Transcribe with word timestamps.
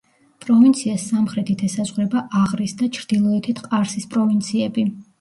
პროვინციას 0.45 1.05
სამხრეთით 1.11 1.63
ესაზღვრება 1.69 2.25
აღრის 2.41 2.75
და 2.83 2.91
ჩრდილოეთით 2.99 3.65
ყარსის 3.71 4.13
პროვინციები. 4.19 4.93